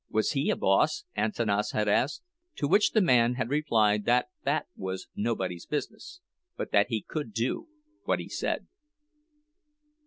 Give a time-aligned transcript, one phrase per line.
[0.09, 1.05] Was he a boss?
[1.15, 2.23] Antanas had asked;
[2.55, 6.21] to which the man had replied that that was nobody's business,
[6.57, 7.67] but that he could do
[8.05, 8.65] what he said.